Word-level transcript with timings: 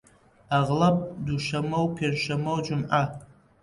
ئەغڵەب 0.51 0.97
دووشەممە 1.25 1.79
و 1.81 1.93
پێنج 1.97 2.15
شەممە 2.25 2.51
و 2.55 2.65
جومعە 2.67 3.03